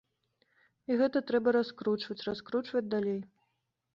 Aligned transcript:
І 0.93 0.97
гэта 1.01 1.21
трэба 1.31 1.49
раскручваць, 1.57 2.19
раскручваць 2.31 2.85
далей. 2.97 3.21